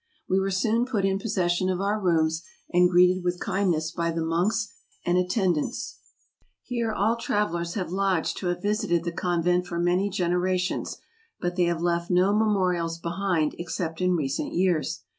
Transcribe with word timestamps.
We 0.27 0.39
were 0.39 0.49
soon 0.49 0.85
put 0.87 1.05
in 1.05 1.19
possession 1.19 1.69
of 1.69 1.79
our 1.79 1.99
rooms, 1.99 2.41
and 2.73 2.89
greeted 2.89 3.23
with 3.23 3.39
kindness 3.39 3.91
by 3.91 4.09
the 4.09 4.25
monks 4.25 4.73
and 5.05 5.15
attend¬ 5.15 5.59
ants.... 5.59 5.99
Here 6.63 6.91
all 6.91 7.15
travellers 7.17 7.75
have 7.75 7.91
lodged 7.91 8.39
who 8.39 8.47
have 8.47 8.63
visited 8.63 9.03
the 9.03 9.11
convent 9.11 9.67
for 9.67 9.77
many 9.77 10.09
generations, 10.09 10.97
but 11.39 11.55
they 11.55 11.65
have 11.65 11.83
left 11.83 12.09
no 12.09 12.35
memorials 12.35 12.97
behind 12.97 13.53
except 13.59 14.01
in 14.01 14.15
recent 14.15 14.53
years. 14.55 15.01